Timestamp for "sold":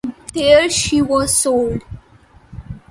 1.37-1.83